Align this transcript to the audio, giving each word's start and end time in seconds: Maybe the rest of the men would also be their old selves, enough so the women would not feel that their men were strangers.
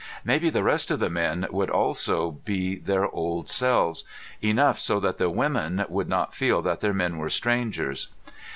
Maybe 0.25 0.49
the 0.49 0.63
rest 0.63 0.89
of 0.89 0.99
the 0.99 1.11
men 1.11 1.45
would 1.51 1.69
also 1.69 2.31
be 2.43 2.75
their 2.75 3.07
old 3.09 3.51
selves, 3.51 4.03
enough 4.41 4.79
so 4.79 4.99
the 4.99 5.29
women 5.29 5.85
would 5.89 6.09
not 6.09 6.33
feel 6.33 6.63
that 6.63 6.79
their 6.79 6.91
men 6.91 7.19
were 7.19 7.29
strangers. 7.29 8.07